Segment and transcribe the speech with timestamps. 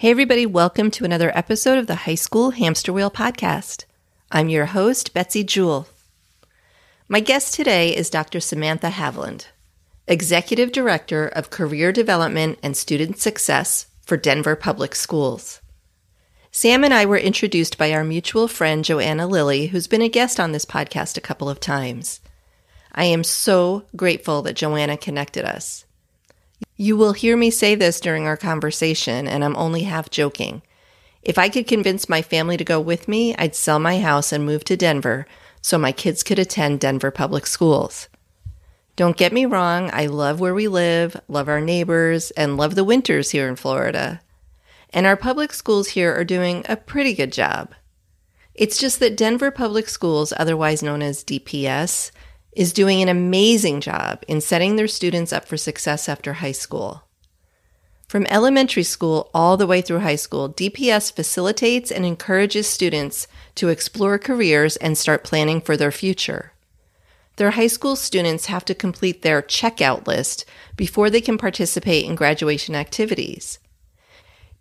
[0.00, 3.84] Hey, everybody, welcome to another episode of the High School Hamster Wheel Podcast.
[4.32, 5.88] I'm your host, Betsy Jewell.
[7.06, 8.40] My guest today is Dr.
[8.40, 9.48] Samantha Haviland,
[10.08, 15.60] Executive Director of Career Development and Student Success for Denver Public Schools.
[16.50, 20.40] Sam and I were introduced by our mutual friend Joanna Lilly, who's been a guest
[20.40, 22.20] on this podcast a couple of times.
[22.94, 25.84] I am so grateful that Joanna connected us.
[26.76, 30.62] You will hear me say this during our conversation, and I'm only half joking.
[31.22, 34.46] If I could convince my family to go with me, I'd sell my house and
[34.46, 35.26] move to Denver
[35.60, 38.08] so my kids could attend Denver public schools.
[38.96, 42.84] Don't get me wrong, I love where we live, love our neighbors, and love the
[42.84, 44.20] winters here in Florida.
[44.90, 47.74] And our public schools here are doing a pretty good job.
[48.54, 52.10] It's just that Denver Public Schools, otherwise known as DPS,
[52.52, 57.04] is doing an amazing job in setting their students up for success after high school.
[58.08, 63.68] From elementary school all the way through high school, DPS facilitates and encourages students to
[63.68, 66.52] explore careers and start planning for their future.
[67.36, 70.44] Their high school students have to complete their checkout list
[70.76, 73.60] before they can participate in graduation activities.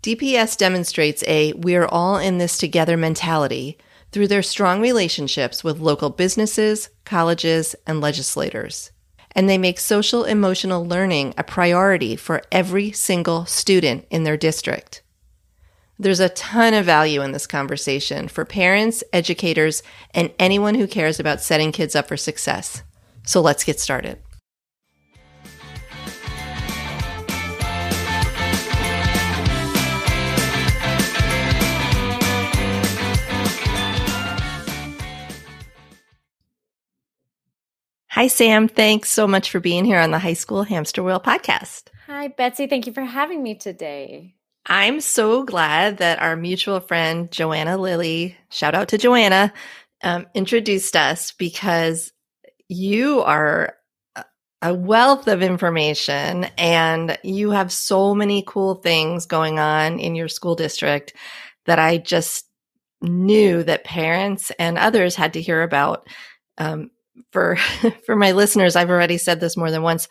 [0.03, 3.77] DPS demonstrates a we're all in this together mentality
[4.11, 8.91] through their strong relationships with local businesses, colleges, and legislators.
[9.33, 15.03] And they make social emotional learning a priority for every single student in their district.
[15.99, 21.19] There's a ton of value in this conversation for parents, educators, and anyone who cares
[21.19, 22.83] about setting kids up for success.
[23.25, 24.17] So let's get started.
[38.19, 38.67] Hi, Sam.
[38.67, 41.83] Thanks so much for being here on the High School Hamster Wheel podcast.
[42.05, 42.67] Hi, Betsy.
[42.67, 44.35] Thank you for having me today.
[44.65, 49.53] I'm so glad that our mutual friend, Joanna Lilly, shout out to Joanna,
[50.03, 52.11] um, introduced us because
[52.67, 53.77] you are
[54.61, 60.27] a wealth of information and you have so many cool things going on in your
[60.27, 61.13] school district
[61.67, 62.45] that I just
[63.01, 66.05] knew that parents and others had to hear about.
[66.57, 66.91] Um,
[67.31, 67.55] for
[68.05, 70.07] for my listeners, I've already said this more than once.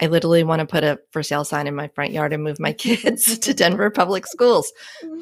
[0.00, 2.58] I literally want to put a for sale sign in my front yard and move
[2.58, 4.72] my kids to Denver public schools,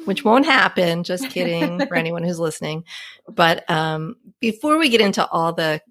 [0.05, 1.03] which won't happen.
[1.03, 2.83] Just kidding for anyone who's listening.
[3.27, 5.81] But um, before we get into all the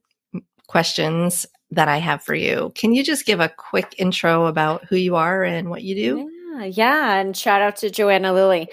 [0.67, 4.97] questions that I have for you, can you just give a quick intro about who
[4.97, 6.31] you are and what you do?
[6.57, 7.15] Yeah, yeah.
[7.17, 8.69] And shout out to Joanna Lilly.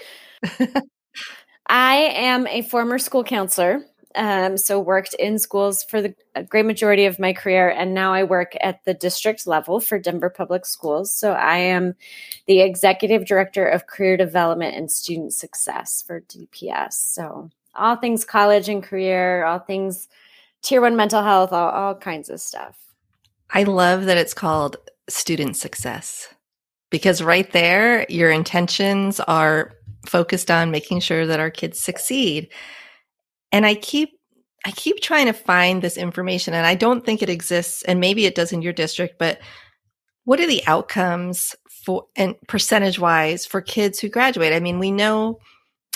[1.68, 3.84] I am a former school counselor
[4.16, 6.14] um, so worked in schools for the
[6.48, 10.30] great majority of my career and now i work at the district level for denver
[10.30, 11.14] public schools.
[11.14, 11.94] So i am
[12.46, 18.68] the executive director of career development and student success for dps so all things college
[18.68, 20.08] and career all things
[20.62, 22.76] tier one mental health all, all kinds of stuff.
[23.50, 24.76] I love that it's called
[25.08, 26.34] student success
[26.90, 29.72] because right there your intentions are
[30.06, 32.48] focused on making sure that our kids succeed
[33.52, 34.10] and I keep
[34.64, 38.26] I keep trying to find this information and I don't think it exists and maybe
[38.26, 39.38] it does in your district but
[40.24, 44.52] what are the outcomes for and percentage wise for kids who graduate?
[44.52, 45.38] I mean, we know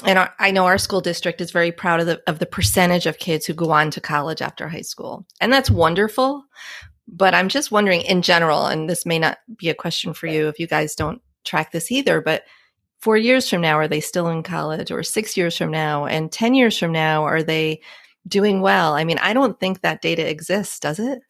[0.04, 3.06] and our, I know our school district is very proud of the of the percentage
[3.06, 5.26] of kids who go on to college after high school.
[5.40, 6.44] And that's wonderful.
[7.06, 10.48] But I'm just wondering in general and this may not be a question for you
[10.48, 12.44] if you guys don't track this either, but
[13.00, 14.90] four years from now, are they still in college?
[14.90, 16.06] Or six years from now?
[16.06, 17.80] And 10 years from now, are they
[18.28, 18.94] doing well?
[18.94, 21.20] I mean, I don't think that data exists, does it?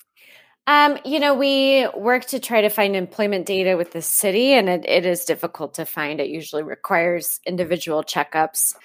[0.66, 4.68] Um, you know, we work to try to find employment data with the city, and
[4.68, 6.20] it, it is difficult to find.
[6.20, 8.76] It usually requires individual checkups,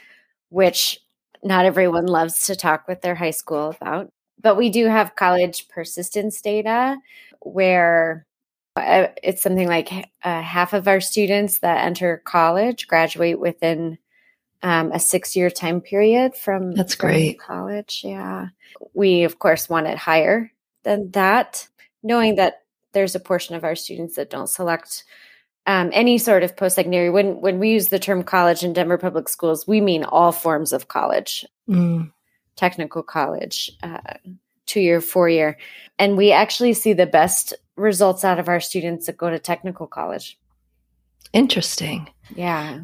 [0.50, 1.00] which
[1.44, 4.10] not everyone loves to talk with their high school about.
[4.42, 6.98] But we do have college persistence data
[7.42, 8.26] where
[8.78, 9.92] it's something like
[10.24, 13.98] uh, half of our students that enter college graduate within
[14.64, 18.48] um, a six year time period from that's great college yeah
[18.94, 20.52] we of course want it higher
[20.84, 21.68] than that
[22.04, 22.64] knowing that
[22.94, 25.04] there's a portion of our students that don't select
[25.68, 27.10] um, any sort of post secondary.
[27.10, 30.74] When when we use the term college in Denver Public Schools, we mean all forms
[30.74, 32.12] of college, mm.
[32.56, 33.98] technical college, uh,
[34.66, 35.58] two year, four year,
[36.00, 39.88] and we actually see the best results out of our students that go to technical
[39.88, 40.38] college.
[41.34, 42.10] Interesting.
[42.36, 42.82] Yeah.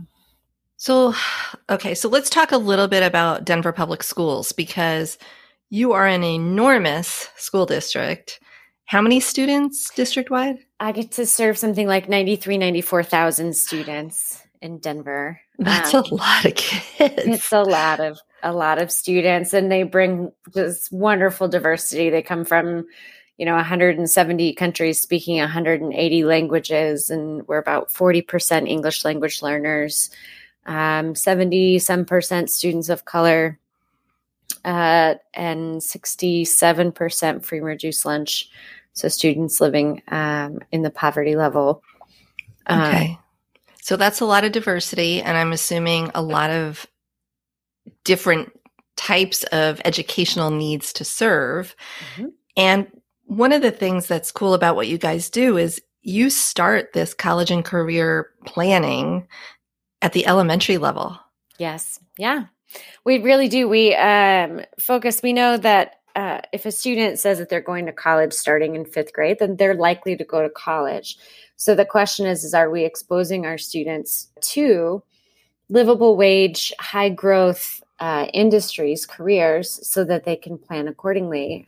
[0.77, 1.13] So,
[1.69, 5.17] okay, so let's talk a little bit about Denver Public Schools because
[5.69, 8.39] you are an enormous school district.
[8.85, 10.57] How many students district wide?
[10.81, 15.39] I get to serve something like 93, 94,000 students in Denver.
[15.59, 17.13] That's um, a lot of kids.
[17.25, 22.09] It's a lot of a lot of students and they bring this wonderful diversity.
[22.09, 22.87] They come from,
[23.37, 30.09] you know, 170 countries speaking 180 languages and we're about 40% English language learners
[30.65, 33.59] um, 70 some percent students of color,
[34.63, 38.49] uh, and 67% free reduced lunch.
[38.93, 41.81] So students living um, in the poverty level.
[42.67, 43.17] Um, okay.
[43.81, 46.85] so that's a lot of diversity, and I'm assuming a lot of
[48.03, 48.51] different
[48.95, 51.75] types of educational needs to serve.
[52.15, 52.27] Mm-hmm.
[52.57, 52.87] And
[53.25, 57.13] one of the things that's cool about what you guys do is you start this
[57.13, 59.27] college and career planning
[60.01, 61.17] at the elementary level.
[61.57, 61.99] Yes.
[62.17, 62.45] Yeah.
[63.05, 63.67] We really do.
[63.67, 67.93] We um, focus, we know that uh, if a student says that they're going to
[67.93, 71.17] college starting in fifth grade, then they're likely to go to college.
[71.55, 75.03] So the question is, is are we exposing our students to
[75.69, 81.65] livable wage, high growth uh, industries, careers, so that they can plan accordingly?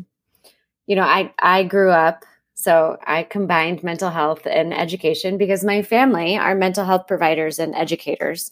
[0.87, 2.25] You know, I I grew up
[2.55, 7.73] so I combined mental health and education because my family are mental health providers and
[7.75, 8.51] educators.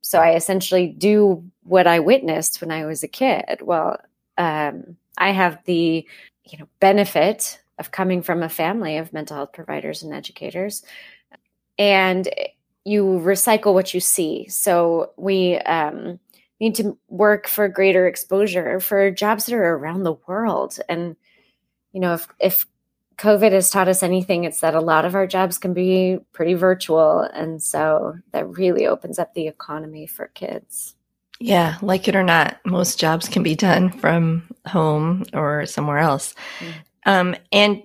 [0.00, 3.60] So I essentially do what I witnessed when I was a kid.
[3.62, 3.98] Well,
[4.36, 6.06] um, I have the
[6.44, 10.84] you know benefit of coming from a family of mental health providers and educators,
[11.78, 12.28] and
[12.84, 14.48] you recycle what you see.
[14.48, 16.18] So we um,
[16.60, 21.16] need to work for greater exposure for jobs that are around the world and
[21.92, 22.66] you know if if
[23.18, 26.54] COVID has taught us anything, it's that a lot of our jobs can be pretty
[26.54, 27.20] virtual.
[27.20, 30.94] And so that really opens up the economy for kids.
[31.40, 36.34] Yeah, like it or not, most jobs can be done from home or somewhere else.
[36.60, 36.78] Mm-hmm.
[37.06, 37.82] Um, and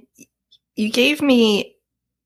[0.75, 1.72] you gave me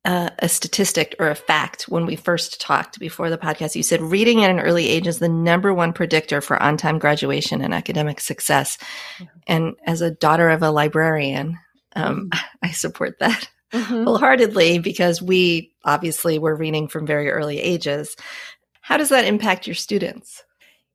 [0.07, 3.75] uh, a statistic or a fact when we first talked before the podcast.
[3.75, 6.97] You said reading at an early age is the number one predictor for on time
[6.97, 8.77] graduation and academic success.
[9.19, 9.25] Mm-hmm.
[9.47, 11.59] And as a daughter of a librarian,
[11.97, 12.45] um, mm-hmm.
[12.63, 14.05] I support that mm-hmm.
[14.05, 18.15] wholeheartedly because we obviously were reading from very early ages.
[18.79, 20.41] How does that impact your students?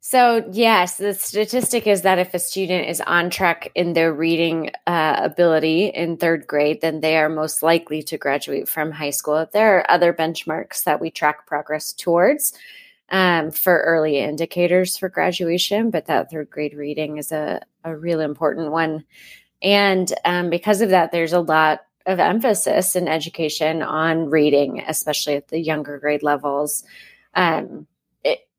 [0.05, 4.73] So, yes, the statistic is that if a student is on track in their reading
[4.89, 9.47] uh, ability in third grade, then they are most likely to graduate from high school.
[9.53, 12.53] There are other benchmarks that we track progress towards
[13.11, 18.19] um, for early indicators for graduation, but that third grade reading is a, a real
[18.19, 19.05] important one.
[19.63, 25.37] And um, because of that, there's a lot of emphasis in education on reading, especially
[25.37, 26.83] at the younger grade levels.
[27.35, 27.87] Um,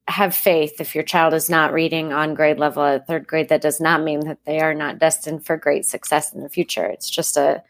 [0.08, 3.62] have faith if your child is not reading on grade level at third grade, that
[3.62, 6.86] does not mean that they are not destined for great success in the future.
[6.86, 7.64] It's just a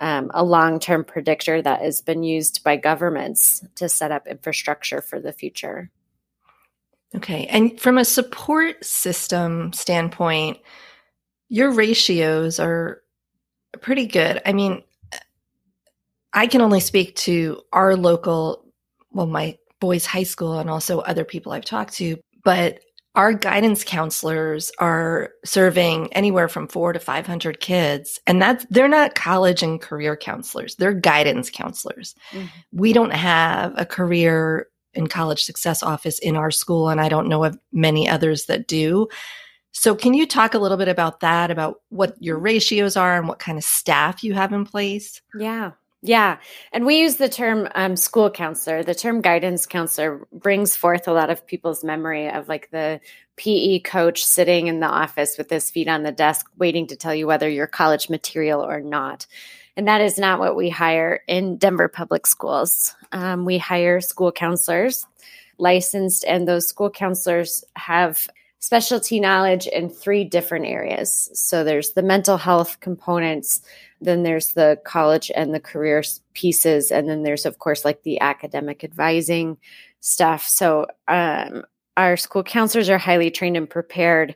[0.00, 5.02] um, a long term predictor that has been used by governments to set up infrastructure
[5.02, 5.90] for the future.
[7.14, 7.46] Okay.
[7.46, 10.58] And from a support system standpoint,
[11.48, 13.02] your ratios are
[13.80, 14.40] pretty good.
[14.44, 14.82] I mean,
[16.32, 18.64] I can only speak to our local,
[19.10, 22.80] well, my boys' high school and also other people I've talked to, but
[23.14, 28.20] our guidance counselors are serving anywhere from four to 500 kids.
[28.26, 32.14] And that's, they're not college and career counselors, they're guidance counselors.
[32.30, 32.46] Mm-hmm.
[32.72, 37.28] We don't have a career and college success office in our school, and I don't
[37.28, 39.08] know of many others that do.
[39.72, 43.28] So, can you talk a little bit about that, about what your ratios are and
[43.28, 45.20] what kind of staff you have in place?
[45.38, 45.72] Yeah.
[46.00, 46.38] Yeah.
[46.72, 48.84] And we use the term um, school counselor.
[48.84, 53.00] The term guidance counselor brings forth a lot of people's memory of like the
[53.36, 57.14] PE coach sitting in the office with his feet on the desk, waiting to tell
[57.14, 59.26] you whether you're college material or not.
[59.76, 62.94] And that is not what we hire in Denver public schools.
[63.10, 65.04] Um, we hire school counselors
[65.58, 68.28] licensed, and those school counselors have
[68.60, 71.30] specialty knowledge in three different areas.
[71.32, 73.62] So there's the mental health components,
[74.00, 76.02] then there's the college and the career
[76.34, 79.58] pieces, and then there's, of course, like the academic advising
[80.00, 80.46] stuff.
[80.46, 81.64] So um,
[81.96, 84.34] our school counselors are highly trained and prepared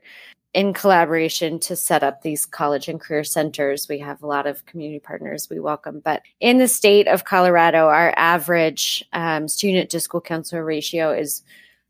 [0.54, 3.88] in collaboration to set up these college and career centers.
[3.88, 6.00] We have a lot of community partners we welcome.
[6.00, 11.42] But in the state of Colorado, our average um, student to school counselor ratio is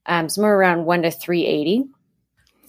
[0.07, 1.89] um, somewhere around 1 to 380.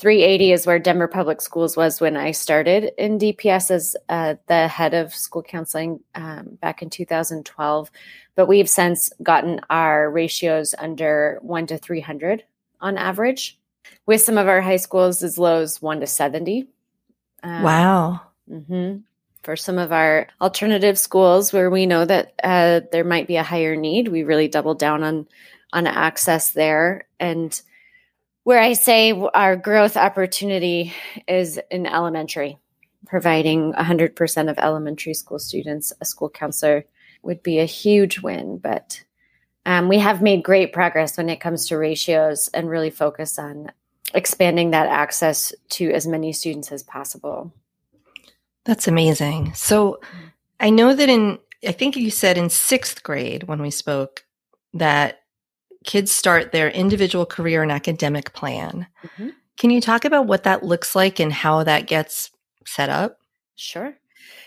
[0.03, 4.67] 380 is where Denver Public Schools was when I started in DPS as uh, the
[4.67, 7.89] head of school counseling um, back in 2012.
[8.35, 12.43] But we've since gotten our ratios under 1 to 300
[12.81, 13.57] on average
[14.05, 16.67] with some of our high schools as low as 1 to 70
[17.43, 18.97] um, wow mm-hmm.
[19.43, 23.43] for some of our alternative schools where we know that uh, there might be a
[23.43, 25.25] higher need we really double down on
[25.71, 27.61] on access there and
[28.43, 30.93] where i say our growth opportunity
[31.27, 32.57] is in elementary
[33.05, 36.85] providing 100% of elementary school students a school counselor
[37.21, 39.03] would be a huge win but
[39.65, 43.71] um, we have made great progress when it comes to ratios and really focus on
[44.13, 47.51] expanding that access to as many students as possible.
[48.65, 49.53] That's amazing.
[49.53, 49.99] So
[50.59, 54.25] I know that in, I think you said in sixth grade when we spoke
[54.73, 55.22] that
[55.83, 58.87] kids start their individual career and academic plan.
[59.03, 59.29] Mm-hmm.
[59.57, 62.31] Can you talk about what that looks like and how that gets
[62.65, 63.19] set up?
[63.55, 63.95] Sure.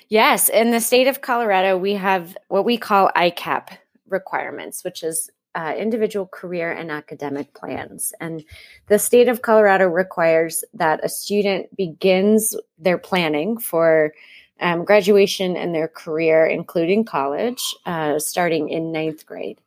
[0.08, 0.48] Yes.
[0.48, 3.68] In the state of Colorado, we have what we call ICAP
[4.08, 8.12] requirements, which is uh, individual career and academic plans.
[8.20, 8.44] And
[8.88, 14.12] the state of Colorado requires that a student begins their planning for
[14.60, 19.60] um, graduation and their career, including college, uh, starting in ninth grade.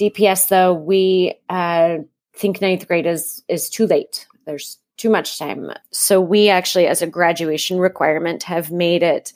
[0.00, 1.98] DPS, though, we uh,
[2.34, 4.26] think ninth grade is is too late.
[4.46, 5.70] There's too much time.
[5.92, 9.34] So we actually, as a graduation requirement, have made it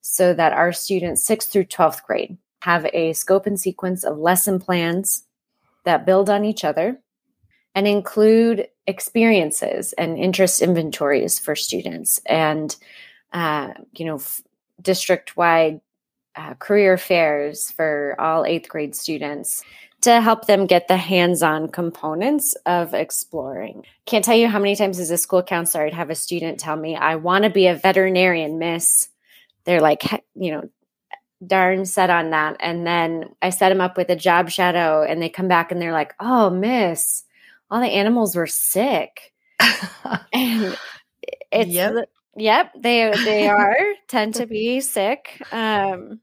[0.00, 4.58] so that our students, sixth through twelfth grade, have a scope and sequence of lesson
[4.58, 5.24] plans
[5.84, 6.98] that build on each other
[7.76, 12.76] and include experiences and interest inventories for students and
[13.32, 14.42] uh, you know f-
[14.82, 15.80] district-wide
[16.34, 19.62] uh, career fairs for all eighth grade students
[20.02, 24.98] to help them get the hands-on components of exploring can't tell you how many times
[24.98, 27.74] as a school counselor i'd have a student tell me i want to be a
[27.74, 29.08] veterinarian miss
[29.64, 30.02] they're like
[30.34, 30.68] you know
[31.46, 32.56] darn set on that.
[32.60, 35.80] And then I set them up with a job shadow, and they come back and
[35.80, 37.24] they're like, "Oh, Miss,
[37.70, 39.32] all the animals were sick."
[40.32, 40.76] and
[41.52, 42.08] it's yep.
[42.36, 43.76] yep, they they are
[44.08, 45.42] tend to be sick.
[45.52, 46.20] Um,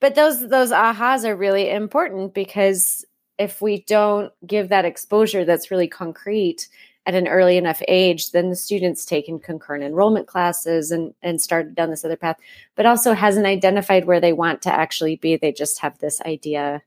[0.00, 3.04] but those those ahas are really important because
[3.38, 6.68] if we don't give that exposure that's really concrete
[7.06, 11.74] at an early enough age, then the student's taken concurrent enrollment classes and, and started
[11.74, 12.36] down this other path,
[12.74, 15.36] but also hasn't identified where they want to actually be.
[15.36, 16.82] They just have this idea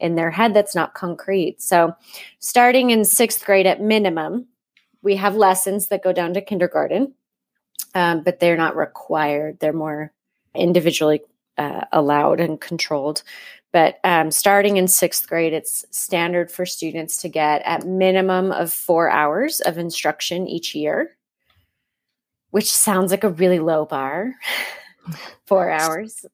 [0.00, 1.62] in their head that's not concrete.
[1.62, 1.94] So,
[2.40, 4.46] starting in sixth grade at minimum,
[5.02, 7.14] we have lessons that go down to kindergarten,
[7.94, 9.60] um, but they're not required.
[9.60, 10.12] They're more
[10.54, 11.20] individually
[11.58, 13.22] uh, allowed and controlled.
[13.72, 18.72] But um, starting in sixth grade, it's standard for students to get at minimum of
[18.72, 21.16] four hours of instruction each year,
[22.50, 24.34] which sounds like a really low bar.
[25.46, 26.26] four hours.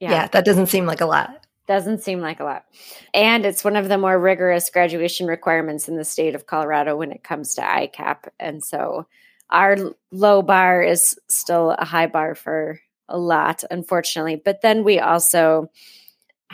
[0.00, 0.10] Yeah.
[0.10, 1.46] yeah, that doesn't seem like a lot.
[1.66, 2.66] Doesn't seem like a lot.
[3.14, 7.10] And it's one of the more rigorous graduation requirements in the state of Colorado when
[7.10, 8.28] it comes to ICAP.
[8.38, 9.06] And so
[9.48, 9.76] our
[10.10, 14.36] low bar is still a high bar for a lot, unfortunately.
[14.36, 15.70] But then we also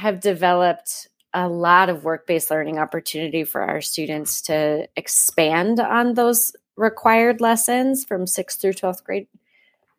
[0.00, 6.14] have developed a lot of work based learning opportunity for our students to expand on
[6.14, 9.28] those required lessons from sixth through 12th grade,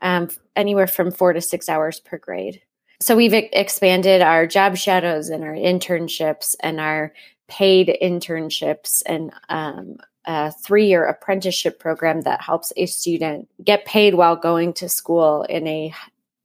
[0.01, 2.62] um, anywhere from four to six hours per grade.
[3.00, 7.13] So we've expanded our job shadows and our internships and our
[7.48, 14.15] paid internships and um, a three year apprenticeship program that helps a student get paid
[14.15, 15.93] while going to school in a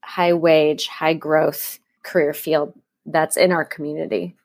[0.04, 2.74] high wage, high growth career field
[3.06, 4.36] that's in our community.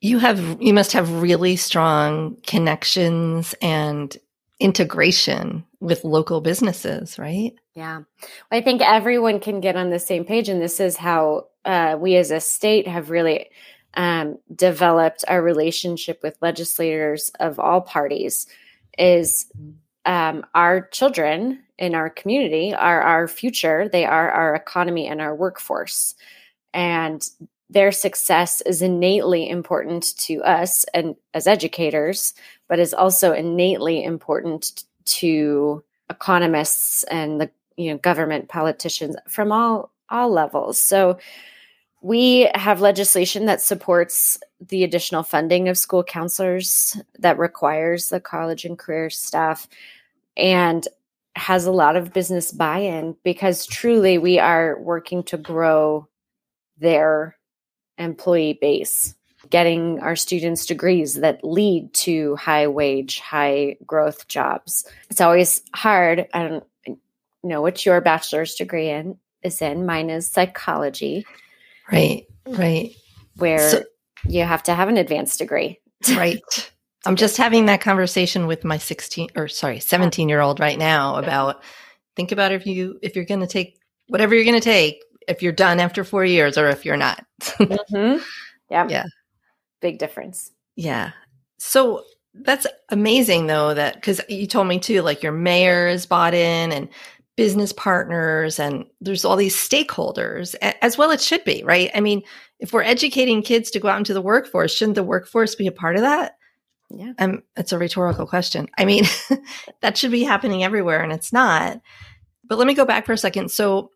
[0.00, 4.16] You have you must have really strong connections and
[4.60, 7.52] integration with local businesses, right?
[7.74, 8.02] Yeah.
[8.50, 12.16] I think everyone can get on the same page and this is how uh, we
[12.16, 13.50] as a state have really
[13.94, 18.46] um, developed our relationship with legislators of all parties
[18.98, 19.50] is
[20.04, 23.88] um, our children in our community are our future.
[23.88, 26.14] They are our economy and our workforce
[26.76, 27.28] and
[27.68, 32.32] their success is innately important to us and as educators
[32.68, 39.90] but is also innately important to economists and the you know government politicians from all
[40.08, 40.78] all levels.
[40.78, 41.18] So
[42.00, 48.64] we have legislation that supports the additional funding of school counselors that requires the college
[48.64, 49.66] and career staff
[50.36, 50.86] and
[51.34, 56.06] has a lot of business buy in because truly we are working to grow
[56.78, 57.36] their
[57.98, 59.14] employee base,
[59.48, 64.86] getting our students degrees that lead to high wage, high growth jobs.
[65.10, 66.28] It's always hard.
[66.32, 66.64] I don't
[67.42, 69.86] know what your bachelor's degree in is in.
[69.86, 71.26] Mine is psychology.
[71.90, 72.94] Right, right.
[73.36, 73.82] Where so,
[74.28, 75.80] you have to have an advanced degree.
[76.10, 76.40] Right.
[77.06, 81.16] I'm just having that conversation with my 16 or sorry, 17 year old right now
[81.16, 81.62] about
[82.16, 83.78] think about if you if you're going to take
[84.08, 87.24] whatever you're going to take if you're done after 4 years or if you're not.
[87.40, 88.22] mm-hmm.
[88.70, 88.86] Yeah.
[88.88, 89.04] Yeah.
[89.80, 90.52] Big difference.
[90.74, 91.12] Yeah.
[91.58, 92.02] So
[92.34, 96.70] that's amazing though that cuz you told me too like your mayor is bought in
[96.72, 96.88] and
[97.36, 101.90] business partners and there's all these stakeholders as well it should be, right?
[101.94, 102.22] I mean,
[102.58, 105.72] if we're educating kids to go out into the workforce, shouldn't the workforce be a
[105.72, 106.36] part of that?
[106.90, 107.12] Yeah.
[107.18, 108.68] Um, it's a rhetorical question.
[108.78, 109.04] I mean,
[109.82, 111.80] that should be happening everywhere and it's not.
[112.44, 113.50] But let me go back for a second.
[113.50, 113.90] So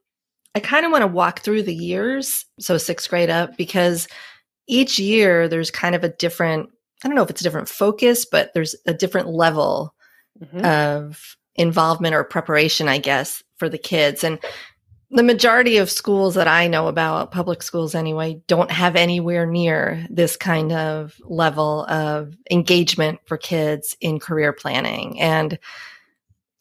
[0.54, 4.09] I kind of want to walk through the years, so sixth grade up, because
[4.66, 6.71] each year there's kind of a different,
[7.04, 9.95] I don't know if it's a different focus, but there's a different level
[10.42, 10.64] mm-hmm.
[10.64, 14.25] of involvement or preparation, I guess, for the kids.
[14.25, 14.38] And
[15.12, 20.07] the majority of schools that I know about, public schools anyway, don't have anywhere near
[20.09, 25.21] this kind of level of engagement for kids in career planning.
[25.21, 25.59] And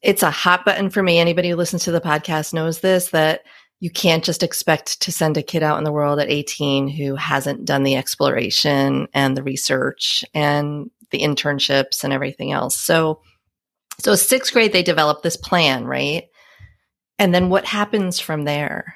[0.02, 1.20] it's a hot button for me.
[1.20, 3.42] Anybody who listens to the podcast knows this that
[3.80, 7.16] you can't just expect to send a kid out in the world at 18 who
[7.16, 12.76] hasn't done the exploration and the research and the internships and everything else.
[12.76, 13.22] So,
[14.00, 16.26] so sixth grade, they developed this plan, right?
[17.18, 18.96] And then what happens from there?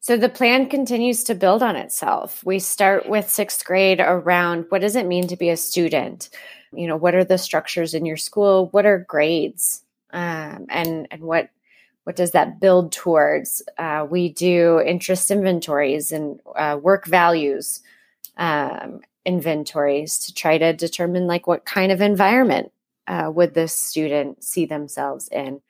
[0.00, 2.42] So the plan continues to build on itself.
[2.44, 6.30] We start with sixth grade around what does it mean to be a student?
[6.72, 8.68] You know, what are the structures in your school?
[8.68, 9.82] What are grades?
[10.12, 11.50] Um, and and what
[12.10, 13.62] what does that build towards?
[13.78, 17.82] Uh, we do interest inventories and uh, work values
[18.36, 22.72] um, inventories to try to determine like what kind of environment
[23.06, 25.60] uh, would this student see themselves in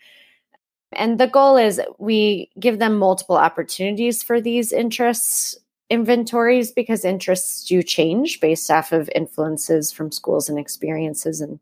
[0.93, 5.59] and the goal is we give them multiple opportunities for these interests
[5.91, 11.61] inventories because interests do change based off of influences from schools and experiences and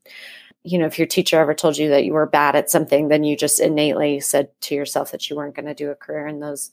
[0.64, 3.25] you know if your teacher ever told you that you were bad at something then
[3.25, 6.40] you just innately said to yourself that you weren't going to do a career in
[6.40, 6.73] those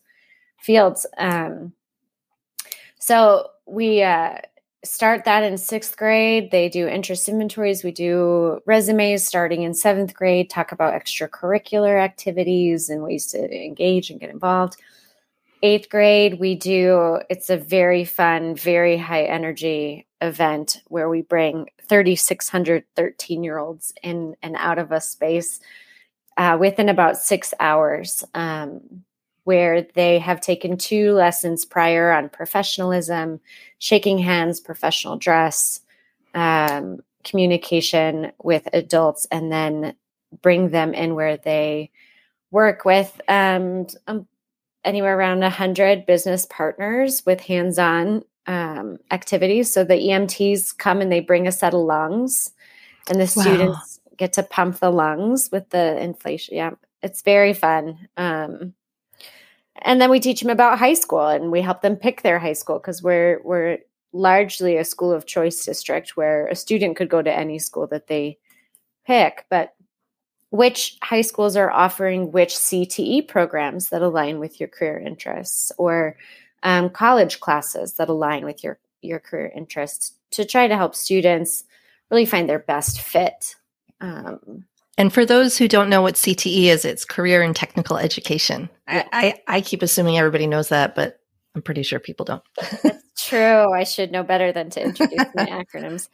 [0.59, 1.73] fields um,
[2.99, 4.37] so we uh,
[4.85, 6.51] start that in sixth grade.
[6.51, 7.83] They do interest inventories.
[7.83, 14.09] We do resumes starting in seventh grade, talk about extracurricular activities and ways to engage
[14.09, 14.77] and get involved.
[15.63, 21.69] Eighth grade, we do, it's a very fun, very high energy event where we bring
[21.87, 25.59] 3,600 13 year olds in and out of a space
[26.37, 28.23] uh, within about six hours.
[28.33, 29.03] Um,
[29.45, 33.39] where they have taken two lessons prior on professionalism,
[33.77, 35.81] shaking hands, professional dress,
[36.33, 39.93] um, communication with adults, and then
[40.41, 41.91] bring them in where they
[42.51, 44.27] work with um, um,
[44.83, 49.73] anywhere around 100 business partners with hands on um, activities.
[49.73, 52.51] So the EMTs come and they bring a set of lungs,
[53.09, 53.43] and the wow.
[53.43, 56.55] students get to pump the lungs with the inflation.
[56.55, 58.07] Yeah, it's very fun.
[58.17, 58.73] Um,
[59.81, 62.53] and then we teach them about high school and we help them pick their high
[62.53, 63.79] school because we're we're
[64.13, 68.07] largely a school of choice district where a student could go to any school that
[68.07, 68.37] they
[69.05, 69.75] pick but
[70.51, 76.15] which high schools are offering which cte programs that align with your career interests or
[76.65, 81.63] um, college classes that align with your your career interests to try to help students
[82.11, 83.55] really find their best fit
[84.01, 84.65] um,
[84.97, 88.69] and for those who don't know what CTE is, it's career and technical education.
[88.87, 91.19] I, I, I keep assuming everybody knows that, but
[91.53, 92.43] I'm pretty sure people don't.
[93.25, 93.73] True.
[93.73, 96.09] I should know better than to introduce my acronyms.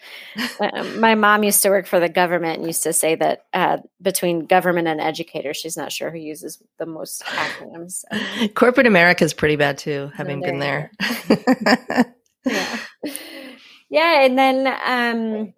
[0.61, 3.79] Uh, my mom used to work for the government and used to say that uh,
[4.01, 8.05] between government and educator, she's not sure who uses the most acronyms.
[8.11, 8.47] So.
[8.49, 10.89] Corporate America is pretty bad too, having been there.
[12.45, 12.77] yeah.
[13.89, 14.21] yeah.
[14.25, 15.53] And then, um,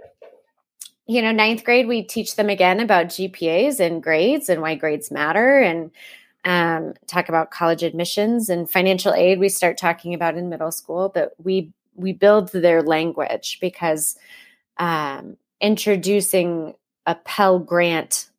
[1.05, 5.11] you know, ninth grade, we teach them again about GPAs and grades and why grades
[5.11, 5.91] matter and
[6.45, 9.39] um, talk about college admissions and financial aid.
[9.39, 14.17] We start talking about in middle school, but we we build their language because
[14.77, 16.73] um, introducing
[17.06, 18.29] a Pell Grant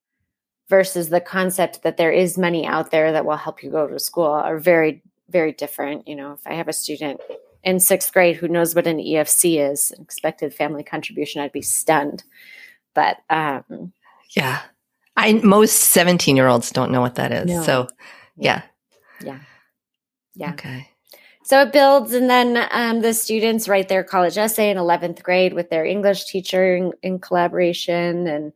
[0.69, 3.99] versus the concept that there is money out there that will help you go to
[3.99, 6.07] school are very very different.
[6.07, 7.21] You know, if I have a student
[7.62, 12.25] in sixth grade who knows what an EFC is, expected family contribution, I'd be stunned.
[12.95, 13.93] But um,
[14.31, 14.61] yeah,
[15.16, 17.46] I most 17 year olds don't know what that is.
[17.46, 17.62] No.
[17.62, 17.88] So,
[18.37, 18.62] yeah.
[19.22, 19.38] Yeah.
[20.35, 20.53] Yeah.
[20.53, 20.88] Okay.
[21.44, 25.53] So it builds, and then um, the students write their college essay in 11th grade
[25.53, 28.27] with their English teacher in, in collaboration.
[28.27, 28.53] And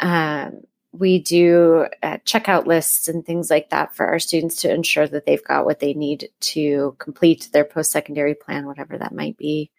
[0.00, 5.06] um, we do uh, checkout lists and things like that for our students to ensure
[5.06, 9.36] that they've got what they need to complete their post secondary plan, whatever that might
[9.36, 9.70] be.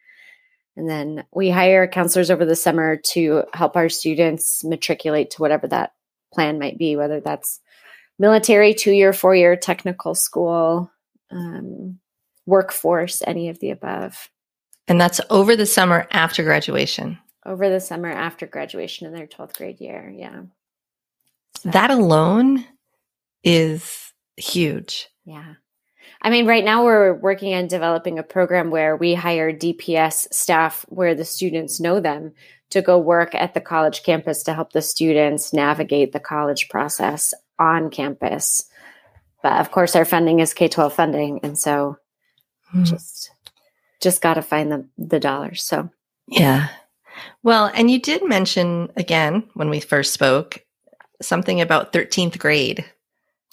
[0.77, 5.67] And then we hire counselors over the summer to help our students matriculate to whatever
[5.67, 5.93] that
[6.37, 7.59] plan might be, whether that's
[8.19, 10.91] military, two year, four year technical school,
[11.31, 11.97] um,
[12.45, 14.29] workforce, any of the above.
[14.87, 17.17] And that's over the summer after graduation.
[17.43, 20.13] Over the summer after graduation in their 12th grade year.
[20.15, 20.43] Yeah.
[21.57, 22.63] So, That alone
[23.43, 25.07] is huge.
[25.25, 25.55] yeah.
[26.21, 30.85] I mean, right now we're working on developing a program where we hire DPS staff
[30.89, 32.33] where the students know them
[32.71, 37.33] to go work at the college campus to help the students navigate the college process
[37.59, 38.65] on campus.
[39.43, 41.39] But of course, our funding is K 12 funding.
[41.43, 41.97] And so
[42.71, 42.83] Hmm.
[42.83, 43.31] just
[44.01, 45.63] just got to find the the dollars.
[45.63, 45.89] So
[46.27, 46.67] Yeah.
[47.43, 50.59] Well, and you did mention again when we first spoke
[51.21, 52.83] something about 13th grade.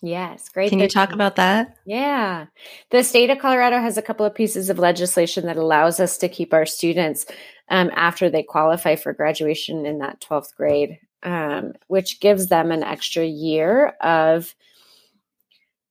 [0.03, 0.69] yes, great.
[0.69, 1.77] Can you talk about that?
[1.87, 2.47] Yeah.
[2.91, 6.29] The state of Colorado has a couple of pieces of legislation that allows us to
[6.29, 7.25] keep our students
[7.69, 12.83] um, after they qualify for graduation in that 12th grade, um, which gives them an
[12.83, 14.55] extra year of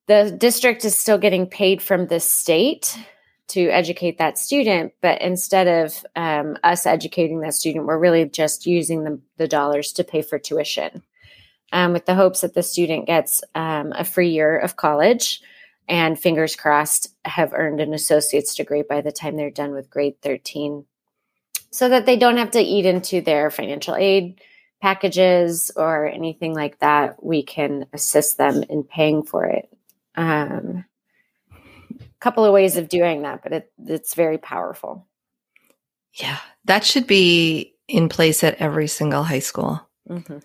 [0.08, 2.98] the district is still getting paid from the state
[3.50, 8.66] to educate that student, but instead of um, us educating that student, we're really just
[8.66, 11.04] using the, the dollars to pay for tuition
[11.74, 15.42] um, with the hopes that the student gets um, a free year of college
[15.90, 20.16] and fingers crossed have earned an associate's degree by the time they're done with grade
[20.22, 20.86] 13
[21.74, 24.40] so that they don't have to eat into their financial aid
[24.82, 29.70] packages or anything like that we can assist them in paying for it
[30.16, 30.86] um,
[32.20, 35.08] couple of ways of doing that but it, it's very powerful
[36.14, 36.38] Yeah.
[36.66, 39.82] That should be in place at every single high school.
[40.10, 40.42] Mhm.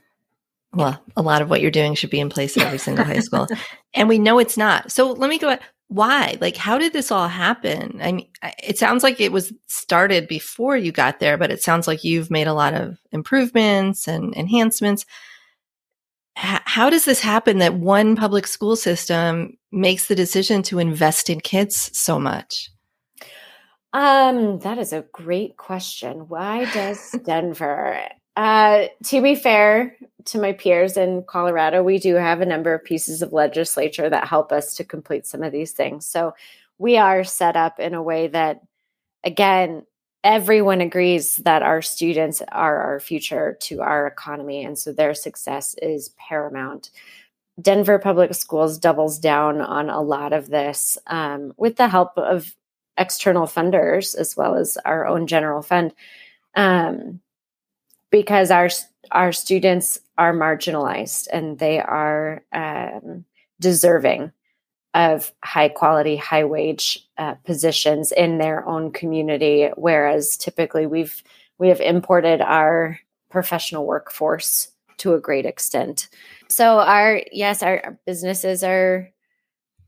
[0.73, 3.21] Well, a lot of what you're doing should be in place at every single high
[3.21, 3.47] school.
[3.95, 4.91] And we know it's not.
[4.93, 5.57] So let me go
[5.89, 6.37] why?
[6.41, 7.99] Like, how did this all happen?
[8.03, 8.29] I mean,
[8.63, 12.31] it sounds like it was started before you got there, but it sounds like you've
[12.31, 15.07] made a lot of improvements and enhancements.
[16.39, 21.31] H- how does this happen that one public school system makes the decision to invest
[21.31, 22.71] in kids so much?
[23.95, 26.29] Um, that is a great question.
[26.29, 27.99] Why does Denver?
[28.39, 32.85] Uh, to be fair to my peers in Colorado, we do have a number of
[32.85, 36.07] pieces of legislature that help us to complete some of these things.
[36.07, 36.37] So
[36.79, 38.63] we are set up in a way that,
[39.25, 39.85] again,
[40.23, 44.65] everyone agrees that our students are our future to our economy.
[44.65, 46.91] And so their success is paramount.
[47.61, 52.55] Denver Public Schools doubles down on a lot of this um, with the help of
[52.97, 55.93] external funders as well as our own general fund
[56.55, 57.19] um,
[58.11, 58.69] because our
[59.11, 63.25] our students are marginalized and they are um,
[63.61, 64.33] deserving
[64.95, 69.69] of high quality high wage uh, positions in their own community.
[69.77, 71.23] Whereas typically we've
[71.59, 72.99] we have imported our
[73.31, 74.69] professional workforce
[74.99, 76.09] to a great extent.
[76.49, 79.11] So our yes our businesses are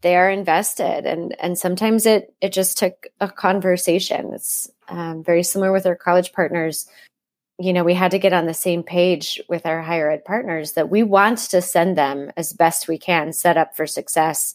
[0.03, 4.33] they are invested and and sometimes it it just took a conversation.
[4.35, 6.87] It's um, very similar with our college partners
[7.61, 10.73] you know we had to get on the same page with our higher ed partners
[10.73, 14.55] that we want to send them as best we can set up for success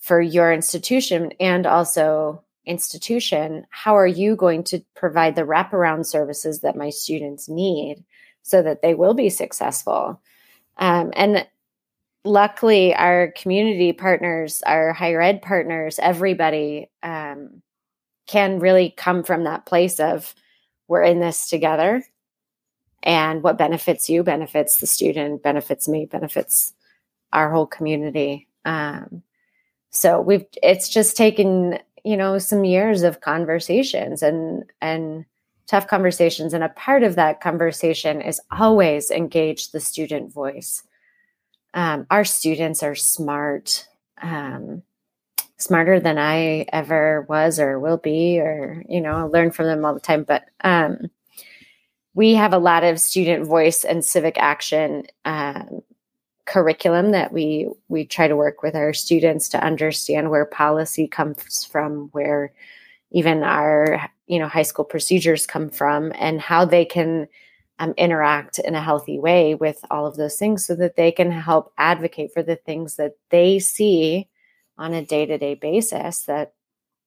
[0.00, 3.66] for your institution and also institution.
[3.70, 8.04] How are you going to provide the wraparound services that my students need
[8.42, 10.20] so that they will be successful?
[10.76, 11.46] Um, and
[12.24, 17.62] luckily our community partners our higher ed partners everybody um,
[18.26, 20.34] can really come from that place of
[20.88, 22.04] we're in this together.
[23.02, 26.74] And what benefits you benefits the student benefits me benefits
[27.32, 28.48] our whole community.
[28.64, 29.22] Um,
[29.90, 35.24] so we've it's just taken you know some years of conversations and and
[35.68, 36.54] tough conversations.
[36.54, 40.82] And a part of that conversation is always engage the student voice.
[41.74, 43.86] Um, our students are smart.
[44.20, 44.82] Um,
[45.58, 49.94] smarter than i ever was or will be or you know learn from them all
[49.94, 50.24] the time.
[50.24, 51.10] But um,
[52.14, 55.82] we have a lot of student voice and civic action um,
[56.46, 61.64] curriculum that we we try to work with our students to understand where policy comes
[61.64, 62.52] from where
[63.10, 67.28] even our you know high school procedures come from and how they can
[67.80, 71.30] um, interact in a healthy way with all of those things so that they can
[71.30, 74.28] help advocate for the things that they see
[74.78, 76.54] on a day-to-day basis that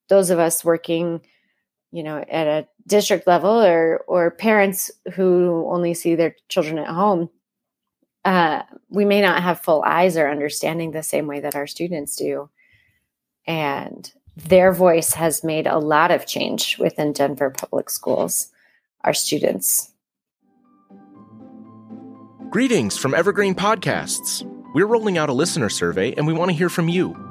[0.09, 1.21] those of us working
[1.91, 6.87] you know at a district level or or parents who only see their children at
[6.87, 7.29] home
[8.23, 12.15] uh, we may not have full eyes or understanding the same way that our students
[12.15, 12.49] do.
[13.47, 18.49] And their voice has made a lot of change within denver public schools
[19.03, 19.91] our students.
[22.49, 24.47] Greetings from evergreen podcasts.
[24.73, 27.30] We're rolling out a listener survey and we want to hear from you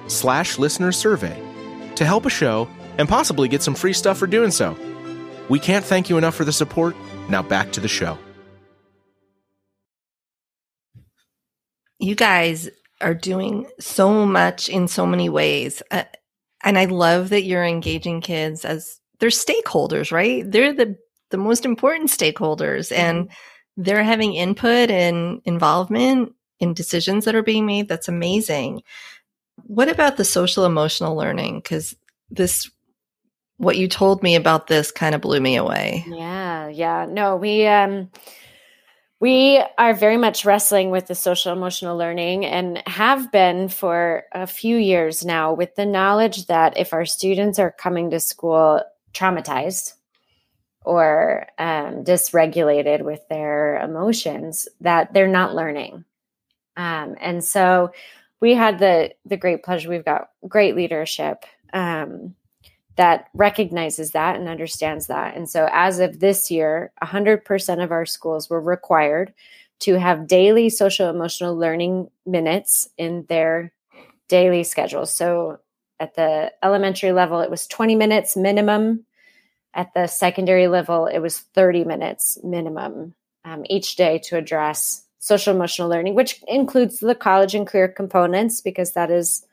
[0.11, 1.41] slash listener survey
[1.95, 4.77] to help a show and possibly get some free stuff for doing so.
[5.49, 6.95] We can't thank you enough for the support.
[7.29, 8.17] Now back to the show.
[11.99, 12.69] You guys
[12.99, 15.81] are doing so much in so many ways.
[15.91, 16.03] Uh,
[16.63, 20.49] and I love that you're engaging kids as they're stakeholders, right?
[20.49, 20.97] They're the
[21.31, 23.83] the most important stakeholders and mm-hmm.
[23.83, 27.87] they're having input and involvement in decisions that are being made.
[27.87, 28.83] That's amazing.
[29.55, 31.59] What about the social emotional learning?
[31.59, 31.95] Because
[32.29, 32.69] this,
[33.57, 36.05] what you told me about this kind of blew me away.
[36.07, 37.05] Yeah, yeah.
[37.09, 38.09] No, we, um,
[39.21, 44.47] we are very much wrestling with the social emotional learning and have been for a
[44.47, 48.81] few years now with the knowledge that if our students are coming to school
[49.13, 49.93] traumatized
[50.83, 56.03] or um, dysregulated with their emotions, that they're not learning.
[56.75, 57.91] Um, and so
[58.41, 59.89] we had the the great pleasure.
[59.89, 62.35] We've got great leadership um,
[62.97, 65.37] that recognizes that and understands that.
[65.37, 69.33] And so, as of this year, 100% of our schools were required
[69.79, 73.71] to have daily social emotional learning minutes in their
[74.27, 75.05] daily schedule.
[75.05, 75.59] So,
[75.99, 79.05] at the elementary level, it was 20 minutes minimum.
[79.73, 83.13] At the secondary level, it was 30 minutes minimum
[83.45, 88.59] um, each day to address social emotional learning, which includes the college and career components,
[88.59, 89.45] because that is,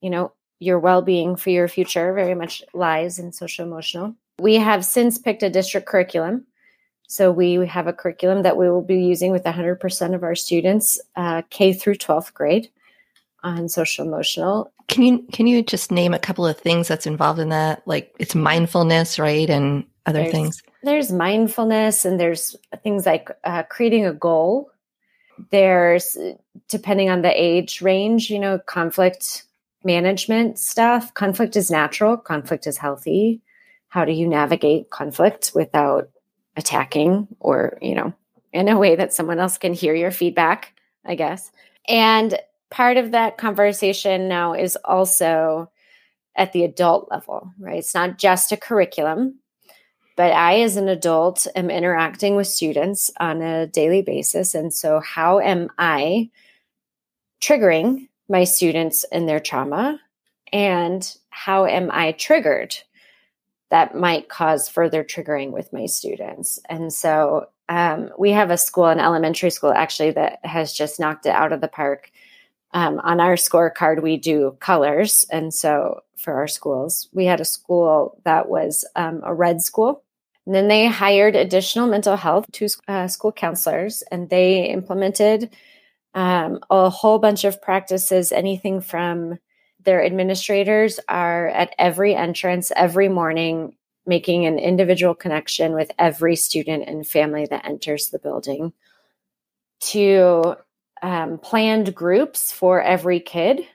[0.00, 4.14] you know, your well being for your future very much lies in social emotional.
[4.38, 6.46] We have since picked a district curriculum.
[7.08, 11.00] So we have a curriculum that we will be using with 100% of our students,
[11.16, 12.68] uh, K through 12th grade,
[13.42, 14.70] on social emotional.
[14.88, 17.82] Can you can you just name a couple of things that's involved in that?
[17.86, 20.62] Like it's mindfulness, right, and other there's, things.
[20.82, 24.70] There's mindfulness, and there's things like uh, creating a goal.
[25.50, 26.16] There's
[26.68, 29.44] depending on the age range, you know, conflict
[29.84, 31.14] management stuff.
[31.14, 32.16] Conflict is natural.
[32.16, 33.40] Conflict is healthy.
[33.88, 36.10] How do you navigate conflict without
[36.56, 38.12] attacking, or you know,
[38.52, 40.74] in a way that someone else can hear your feedback?
[41.04, 41.50] I guess.
[41.88, 42.38] And
[42.70, 45.70] part of that conversation now is also
[46.36, 47.78] at the adult level, right?
[47.78, 49.40] It's not just a curriculum,
[50.18, 54.52] but I, as an adult, am interacting with students on a daily basis.
[54.52, 56.30] And so, how am I
[57.40, 60.00] triggering my students in their trauma?
[60.52, 62.74] And how am I triggered
[63.70, 66.58] that might cause further triggering with my students?
[66.68, 71.26] And so, um, we have a school, an elementary school actually, that has just knocked
[71.26, 72.10] it out of the park
[72.72, 75.26] um, on our scorecard, we do colors.
[75.30, 80.02] And so for our schools, we had a school that was um, a red school.
[80.48, 85.54] And then they hired additional mental health, two uh, school counselors, and they implemented
[86.14, 89.38] um, a whole bunch of practices, anything from
[89.84, 96.88] their administrators are at every entrance every morning making an individual connection with every student
[96.88, 98.72] and family that enters the building.
[99.80, 100.56] To
[101.02, 103.66] um, planned groups for every kid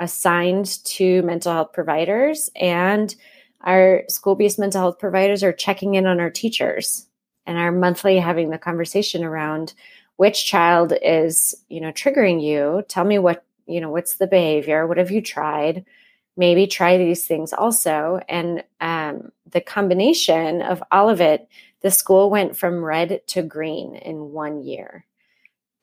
[0.00, 3.14] assigned to mental health providers and
[3.62, 7.06] our school-based mental health providers are checking in on our teachers
[7.46, 9.74] and are monthly having the conversation around
[10.16, 12.84] which child is you know triggering you.
[12.88, 14.86] Tell me what you know what's the behavior?
[14.86, 15.84] What have you tried?
[16.36, 18.20] Maybe try these things also.
[18.28, 21.48] And um, the combination of all of it
[21.82, 25.04] the school went from red to green in one year.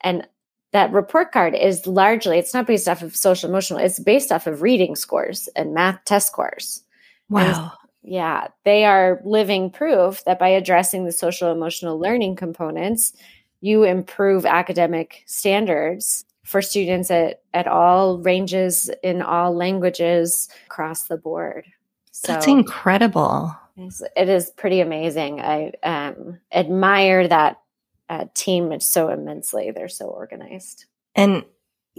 [0.00, 0.26] And
[0.72, 4.46] that report card is largely it's not based off of social emotional it's based off
[4.46, 6.84] of reading scores and math test scores
[7.30, 13.12] wow Yeah, they are living proof that by addressing the social emotional learning components,
[13.60, 21.16] you improve academic standards for students at, at all ranges in all languages across the
[21.16, 21.66] board.
[22.10, 23.54] So That's incredible.
[23.76, 25.40] It is pretty amazing.
[25.40, 27.60] I um, admire that
[28.08, 29.70] uh, team so immensely.
[29.70, 30.86] They're so organized.
[31.14, 31.44] And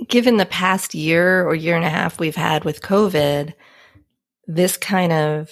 [0.07, 3.53] given the past year or year and a half we've had with COVID,
[4.47, 5.49] this kind of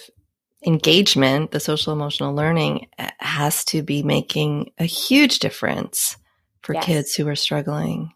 [0.66, 6.16] engagement, the social emotional learning, uh, has to be making a huge difference
[6.62, 6.84] for yes.
[6.84, 8.12] kids who are struggling.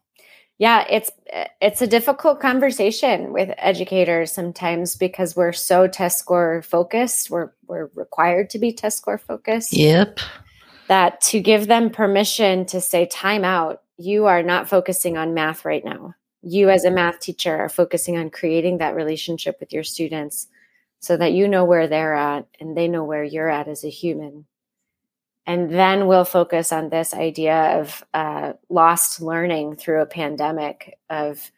[0.58, 6.62] Yeah, it's uh, it's a difficult conversation with educators sometimes because we're so test score
[6.62, 7.28] focused.
[7.30, 9.72] We're we're required to be test score focused.
[9.72, 10.20] Yep.
[10.86, 15.64] That to give them permission to say time out, you are not focusing on math
[15.64, 16.14] right now.
[16.42, 20.46] You as a math teacher are focusing on creating that relationship with your students
[21.04, 23.90] so that you know where they're at and they know where you're at as a
[23.90, 24.46] human.
[25.44, 31.52] And then we'll focus on this idea of uh, lost learning through a pandemic of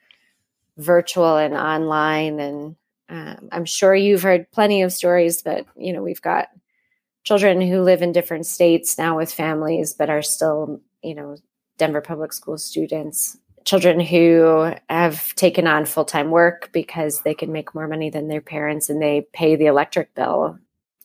[0.76, 2.40] virtual and online.
[2.40, 2.76] And
[3.08, 6.48] um, I'm sure you've heard plenty of stories, but you know we've got
[7.22, 11.36] children who live in different states now with families, but are still you know
[11.78, 17.52] Denver Public School students children who have taken on full time work because they can
[17.52, 20.58] make more money than their parents and they pay the electric bill.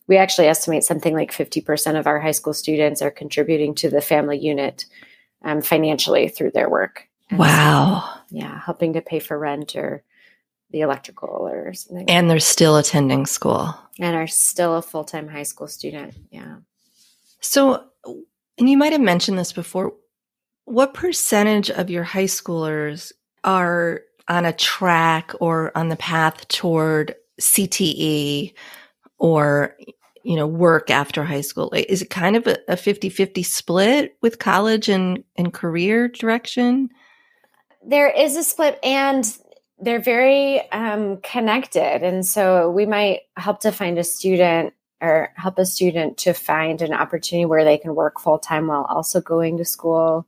[0.07, 4.01] We actually estimate something like 50% of our high school students are contributing to the
[4.01, 4.85] family unit
[5.43, 7.07] um, financially through their work.
[7.29, 8.03] And wow.
[8.29, 10.03] So, yeah, helping to pay for rent or
[10.69, 12.09] the electrical or something.
[12.09, 13.73] And they're still attending school.
[13.99, 16.13] And are still a full time high school student.
[16.29, 16.57] Yeah.
[17.39, 19.93] So, and you might have mentioned this before
[20.65, 23.11] what percentage of your high schoolers
[23.43, 28.53] are on a track or on the path toward CTE
[29.17, 29.75] or
[30.23, 31.71] you know work after high school?
[31.73, 36.89] Is it kind of a, 50-50 split with college and, and career direction?
[37.83, 39.25] There is a split and
[39.79, 42.03] they're very um, connected.
[42.03, 46.81] And so we might help to find a student or help a student to find
[46.81, 50.25] an opportunity where they can work full time while also going to school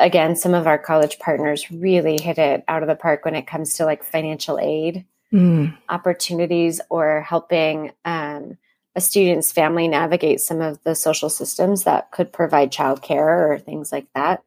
[0.00, 3.46] again, some of our college partners really hit it out of the park when it
[3.46, 5.76] comes to like financial aid mm.
[5.88, 8.56] opportunities or helping um,
[8.96, 13.92] a student's family navigate some of the social systems that could provide childcare or things
[13.92, 14.42] like that.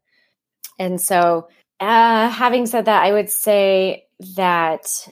[0.79, 1.47] And so,
[1.79, 4.05] uh, having said that, I would say
[4.35, 5.07] that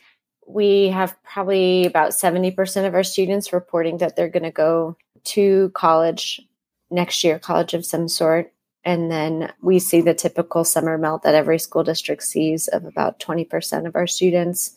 [0.48, 5.72] we have probably about 70% of our students reporting that they're going to go to
[5.74, 6.42] college
[6.90, 8.52] next year, college of some sort.
[8.84, 13.20] And then we see the typical summer melt that every school district sees of about
[13.20, 14.76] 20% of our students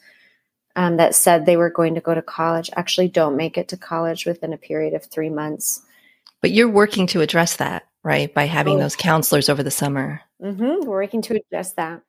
[0.76, 3.76] um, that said they were going to go to college actually don't make it to
[3.76, 5.80] college within a period of three months.
[6.42, 8.32] But you're working to address that, right?
[8.32, 8.80] By having oh.
[8.80, 10.20] those counselors over the summer.
[10.42, 10.86] Mm-hmm.
[10.86, 12.02] We're working to address that.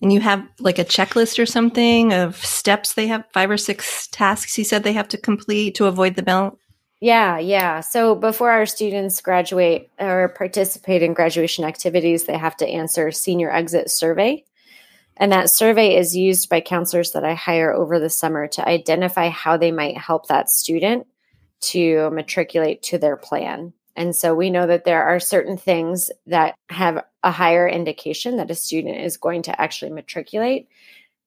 [0.00, 4.08] And you have like a checklist or something of steps they have, five or six
[4.08, 6.58] tasks you said they have to complete to avoid the melt?
[7.00, 7.80] Yeah, yeah.
[7.80, 13.50] So before our students graduate or participate in graduation activities, they have to answer senior
[13.50, 14.44] exit survey.
[15.16, 19.28] And that survey is used by counselors that I hire over the summer to identify
[19.28, 21.06] how they might help that student
[21.62, 23.72] to matriculate to their plan.
[23.94, 28.50] And so we know that there are certain things that have a higher indication that
[28.50, 30.68] a student is going to actually matriculate.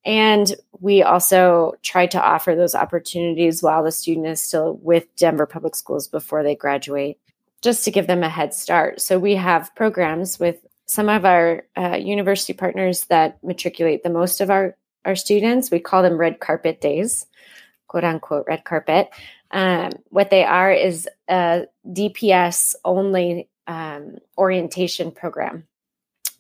[0.06, 5.48] And we also try to offer those opportunities while the student is still with Denver
[5.48, 7.18] Public Schools before they graduate,
[7.62, 9.02] just to give them a head start.
[9.02, 14.42] So we have programs with some of our uh, university partners that matriculate the most
[14.42, 14.76] of our,
[15.06, 15.72] our students.
[15.72, 17.26] We call them red carpet days,
[17.88, 19.10] quote unquote, red carpet.
[19.52, 25.66] Um, what they are is a DPS only um, orientation program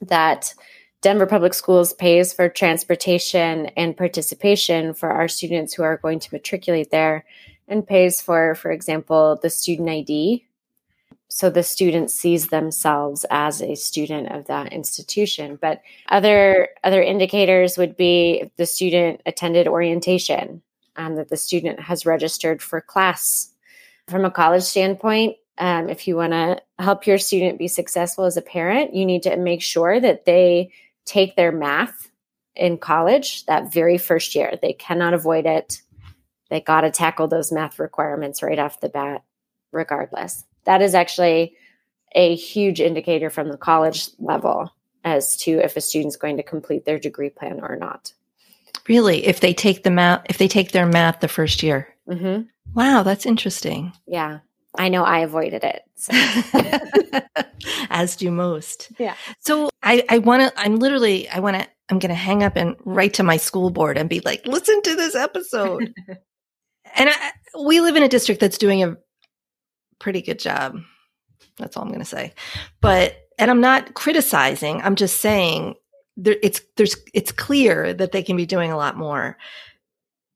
[0.01, 0.53] that
[1.01, 6.33] Denver Public Schools pays for transportation and participation for our students who are going to
[6.33, 7.25] matriculate there
[7.67, 10.45] and pays for, for example, the student ID.
[11.27, 15.57] So the student sees themselves as a student of that institution.
[15.61, 20.61] But other other indicators would be the student attended orientation,
[20.97, 23.51] um, that the student has registered for class.
[24.07, 28.37] From a college standpoint, um, if you want to help your student be successful as
[28.37, 30.71] a parent, you need to make sure that they
[31.05, 32.09] take their math
[32.55, 34.57] in college that very first year.
[34.61, 35.81] They cannot avoid it.
[36.49, 39.23] They got to tackle those math requirements right off the bat,
[39.71, 40.45] regardless.
[40.65, 41.55] That is actually
[42.13, 44.71] a huge indicator from the college level
[45.03, 48.13] as to if a student's going to complete their degree plan or not.
[48.87, 52.41] Really, if they take the math, if they take their math the first year, hmm
[52.75, 53.93] Wow, that's interesting.
[54.05, 54.39] Yeah.
[54.77, 55.81] I know I avoided it.
[55.95, 56.13] So.
[57.89, 58.91] As do most.
[58.99, 59.15] Yeah.
[59.39, 62.57] So I, I want to, I'm literally, I want to, I'm going to hang up
[62.57, 65.93] and write to my school board and be like, listen to this episode.
[66.95, 67.31] and I,
[67.63, 68.97] we live in a district that's doing a
[69.99, 70.75] pretty good job.
[71.57, 72.33] That's all I'm going to say.
[72.81, 74.81] But, and I'm not criticizing.
[74.81, 75.75] I'm just saying
[76.17, 79.37] there, it's, there's, it's clear that they can be doing a lot more.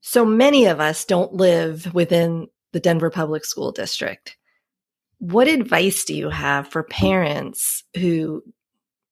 [0.00, 4.36] So many of us don't live within the Denver Public School District.
[5.18, 8.42] What advice do you have for parents who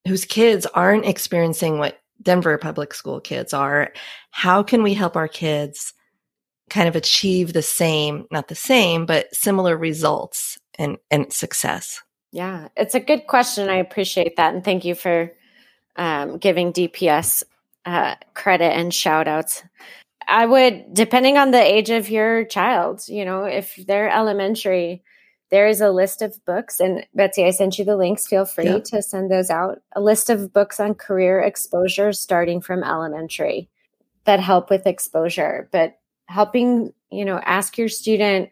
[0.06, 3.92] whose kids aren't experiencing what Denver public school kids are?
[4.30, 5.92] How can we help our kids
[6.70, 12.00] kind of achieve the same, not the same, but similar results and, and success?
[12.32, 13.68] Yeah, it's a good question.
[13.68, 14.54] I appreciate that.
[14.54, 15.30] And thank you for
[15.98, 17.42] um, giving DPS
[17.84, 19.62] uh, credit and shout outs.
[20.26, 25.02] I would, depending on the age of your child, you know, if they're elementary,
[25.50, 26.80] there is a list of books.
[26.80, 28.26] And Betsy, I sent you the links.
[28.26, 28.84] Feel free Yep.
[28.84, 29.80] to send those out.
[29.92, 33.68] A list of books on career exposure starting from elementary
[34.24, 38.50] that help with exposure, but helping, you know, ask your student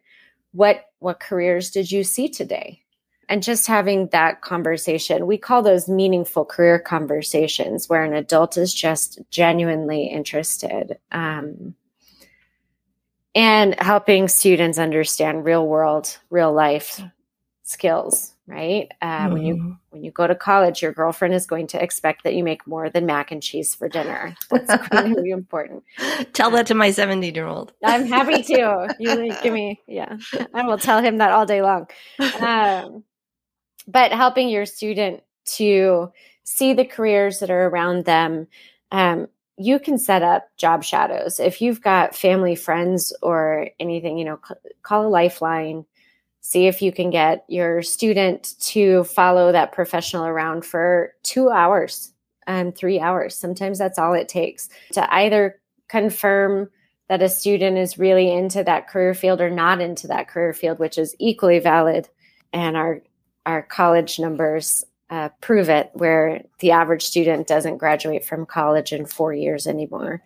[0.53, 2.83] what what careers did you see today?
[3.29, 5.27] And just having that conversation.
[5.27, 10.99] We call those meaningful career conversations where an adult is just genuinely interested.
[11.11, 11.75] Um,
[13.35, 17.03] and helping students understand real world, real life
[17.65, 18.89] skills, right?
[19.03, 19.79] Uh, When you Mhm.
[19.91, 22.91] when you go to college, your girlfriend is going to expect that you make more
[22.91, 24.37] than mac and cheese for dinner.
[24.51, 25.83] That's really important.
[26.35, 27.73] Tell that to my 17 year old.
[27.83, 28.95] I'm happy to.
[29.01, 30.17] You like, give me, yeah.
[30.55, 31.89] I will tell him that all day long.
[32.41, 33.05] Um,
[33.87, 35.23] but helping your student
[35.57, 36.13] to
[36.45, 38.47] see the careers that are around them,
[38.93, 39.29] um,
[39.59, 41.41] you can set up job shadows.
[41.41, 45.87] If you've got family, friends, or anything, you know, c- call a lifeline.
[46.43, 52.13] See if you can get your student to follow that professional around for two hours,
[52.47, 53.35] um, three hours.
[53.35, 56.71] Sometimes that's all it takes to either confirm
[57.09, 60.79] that a student is really into that career field or not into that career field,
[60.79, 62.09] which is equally valid.
[62.53, 63.03] And our
[63.47, 69.07] our college numbers uh, prove it, where the average student doesn't graduate from college in
[69.07, 70.23] four years anymore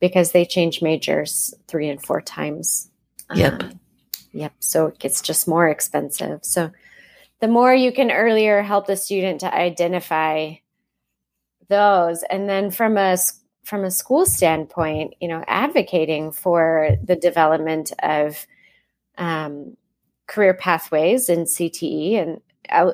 [0.00, 2.90] because they change majors three and four times.
[3.34, 3.62] Yep.
[3.62, 3.80] Um,
[4.32, 4.52] yep.
[4.60, 6.40] So it gets just more expensive.
[6.44, 6.70] So
[7.40, 10.54] the more you can earlier help the student to identify
[11.68, 13.18] those, and then from a
[13.64, 18.46] from a school standpoint, you know, advocating for the development of
[19.18, 19.76] um,
[20.26, 22.20] career pathways in CTE.
[22.20, 22.40] And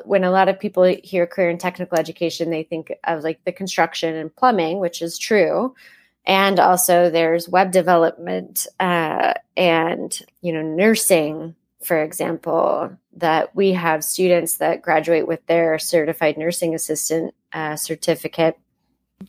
[0.05, 3.53] when a lot of people hear career and technical education, they think of like the
[3.53, 5.74] construction and plumbing, which is true.
[6.24, 12.97] And also, there's web development uh, and you know nursing, for example.
[13.18, 18.59] That we have students that graduate with their certified nursing assistant uh, certificate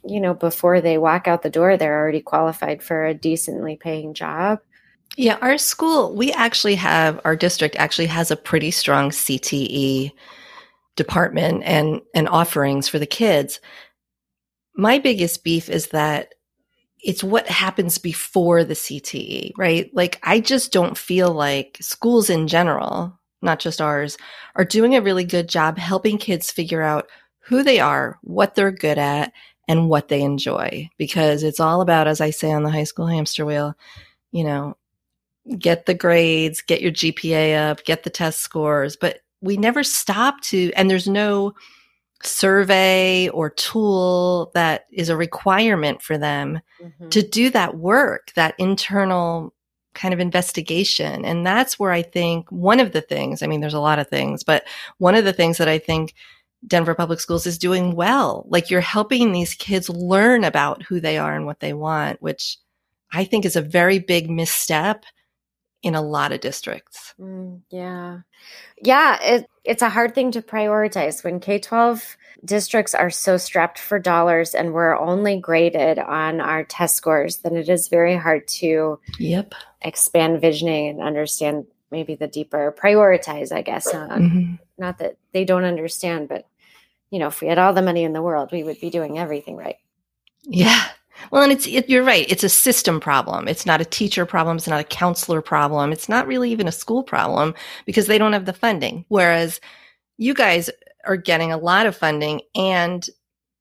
[0.06, 4.14] you know, before they walk out the door, they're already qualified for a decently paying
[4.14, 4.60] job.
[5.16, 10.12] Yeah, our school, we actually have, our district actually has a pretty strong CTE
[10.98, 13.62] department and, and offerings for the kids.
[14.76, 16.34] My biggest beef is that
[17.02, 19.89] it's what happens before the CTE, right?
[19.93, 24.18] Like, I just don't feel like schools in general, not just ours,
[24.56, 27.08] are doing a really good job helping kids figure out
[27.45, 29.32] who they are, what they're good at,
[29.68, 30.89] and what they enjoy.
[30.98, 33.76] Because it's all about, as I say on the high school hamster wheel,
[34.32, 34.76] you know,
[35.58, 40.42] get the grades, get your GPA up, get the test scores, but we never stop
[40.42, 41.54] to, and there's no
[42.24, 47.10] survey or tool that is a requirement for them mm-hmm.
[47.10, 49.54] to do that work, that internal
[49.94, 51.26] kind of investigation.
[51.26, 54.08] And that's where I think one of the things, I mean, there's a lot of
[54.08, 54.64] things, but
[54.98, 56.14] one of the things that I think
[56.66, 61.18] Denver Public Schools is doing well, like you're helping these kids learn about who they
[61.18, 62.58] are and what they want, which
[63.12, 65.06] I think is a very big misstep
[65.84, 67.14] in a lot of districts.
[67.20, 68.20] Mm, yeah.
[68.82, 69.22] Yeah.
[69.22, 74.00] It, it's a hard thing to prioritize when K 12 districts are so strapped for
[74.00, 79.00] dollars and we're only graded on our test scores, then it is very hard to
[79.20, 79.54] Yep.
[79.82, 83.88] expand visioning and understand maybe the deeper prioritize, I guess.
[83.94, 84.60] Uh, Mhm.
[84.78, 86.46] Not that they don't understand, but
[87.10, 89.18] you know, if we had all the money in the world, we would be doing
[89.18, 89.78] everything right.
[90.44, 90.84] Yeah.
[91.32, 92.26] Well, and it's it, you're right.
[92.30, 93.47] It's a system problem.
[93.47, 94.57] It's not a teacher problem.
[94.57, 95.91] It's not a counselor problem.
[95.91, 97.53] It's not really even a school problem
[97.86, 99.05] because they don't have the funding.
[99.07, 99.59] Whereas
[100.18, 100.70] you guys
[101.05, 103.07] are getting a lot of funding and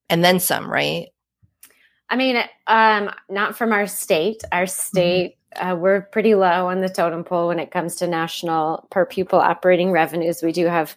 [0.09, 1.09] and then some, right?
[2.09, 2.37] I mean,
[2.69, 4.43] um, not from our state.
[4.53, 8.87] Our state uh, we're pretty low on the totem pole when it comes to national
[8.91, 10.43] per pupil operating revenues.
[10.43, 10.97] We do have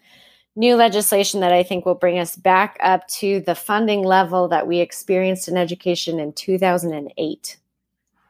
[0.56, 4.68] new legislation that I think will bring us back up to the funding level that
[4.68, 7.58] we experienced in education in 2008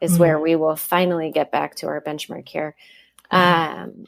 [0.02, 0.20] is mm-hmm.
[0.20, 2.76] where we will finally get back to our benchmark here.
[3.32, 4.06] Um,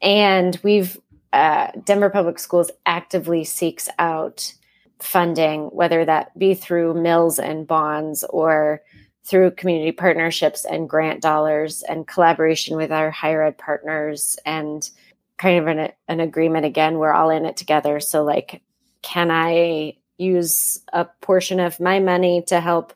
[0.00, 0.98] and we've
[1.32, 4.54] uh, Denver Public Schools actively seeks out
[4.98, 8.82] funding, whether that be through mills and bonds or
[9.24, 14.90] through community partnerships and grant dollars and collaboration with our higher ed partners and
[15.38, 16.98] kind of an, an agreement again.
[16.98, 18.00] We're all in it together.
[18.00, 18.62] So like
[19.00, 22.92] can i use a portion of my money to help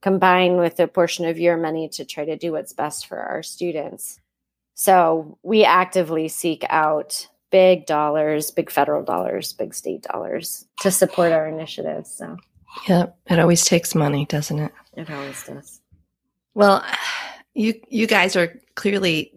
[0.00, 3.42] combine with a portion of your money to try to do what's best for our
[3.42, 4.20] students?
[4.74, 11.32] So we actively seek out big dollars big federal dollars big state dollars to support
[11.32, 12.36] our initiatives so.
[12.88, 14.72] Yeah it always takes money doesn't it?
[14.96, 15.80] It always does.
[16.54, 16.84] Well
[17.54, 19.32] you you guys are clearly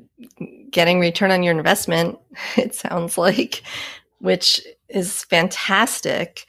[0.73, 2.19] getting return on your investment,
[2.57, 3.63] it sounds like,
[4.19, 6.45] which is fantastic.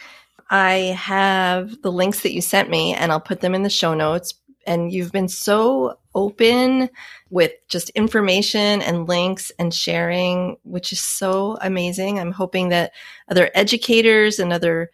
[0.51, 3.95] I have the links that you sent me and I'll put them in the show
[3.95, 4.35] notes.
[4.67, 6.89] And you've been so open
[7.31, 12.19] with just information and links and sharing, which is so amazing.
[12.19, 12.93] I'm hoping that
[13.29, 14.91] other educators and other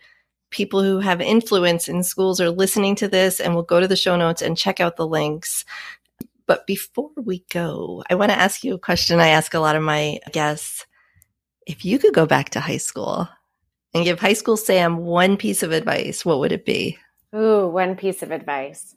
[0.51, 3.97] people who have influence in schools are listening to this and will go to the
[3.97, 5.65] show notes and check out the links
[6.51, 9.77] but before we go, I want to ask you a question I ask a lot
[9.77, 10.85] of my guests.
[11.65, 13.29] If you could go back to high school
[13.95, 16.99] and give high school Sam one piece of advice, what would it be?
[17.37, 18.97] Ooh, one piece of advice.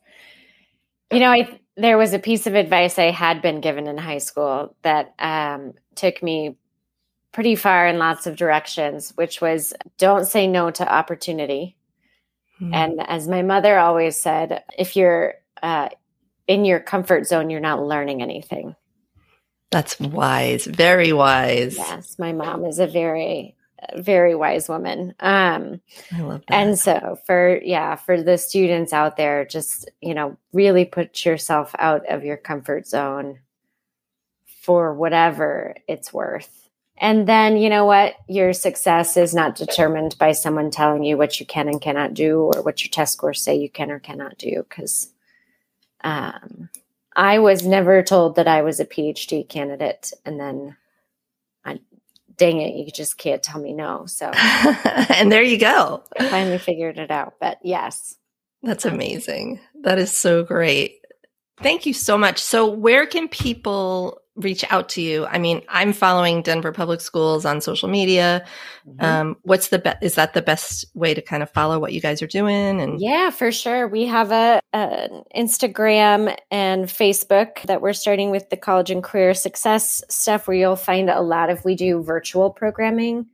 [1.12, 4.18] You know, I, there was a piece of advice I had been given in high
[4.18, 6.56] school that um, took me
[7.34, 11.78] pretty far in lots of directions, which was don't say no to opportunity.
[12.58, 12.74] Hmm.
[12.74, 15.90] And as my mother always said, if you're uh,
[16.48, 18.76] in your comfort zone, you're not learning anything.
[19.72, 21.78] That's wise, very wise.
[21.78, 23.56] Yes, my mom is a very,
[23.96, 25.16] very wise woman.
[25.20, 25.82] Um,
[26.12, 26.56] I love that.
[26.56, 31.74] And so, for yeah, for the students out there, just you know, really put yourself
[31.80, 33.40] out of your comfort zone
[34.62, 36.70] for whatever it's worth.
[36.98, 38.14] And then, you know what?
[38.30, 42.52] Your success is not determined by someone telling you what you can and cannot do
[42.54, 45.10] or what your test scores say you can or cannot do, because
[46.04, 46.70] um,
[47.16, 50.76] I was never told that I was a PhD candidate, and then,
[51.64, 51.80] I,
[52.38, 54.06] dang it, you just can't tell me no.
[54.06, 56.04] So, and there you go.
[56.20, 57.36] I finally figured it out.
[57.40, 58.16] But yes,
[58.64, 59.60] that's amazing.
[59.82, 61.00] That is so great.
[61.62, 62.40] Thank you so much.
[62.40, 65.26] So, where can people reach out to you?
[65.26, 68.46] I mean, I'm following Denver Public Schools on social media.
[68.88, 69.06] Mm-hmm.
[69.06, 69.98] Um, what's the best?
[70.02, 72.82] Is that the best way to kind of follow what you guys are doing?
[72.82, 73.88] And yeah, for sure.
[73.88, 74.62] We have a,
[75.36, 80.76] Instagram and Facebook that we're starting with the college and career success stuff, where you'll
[80.76, 83.28] find a lot of we do virtual programming.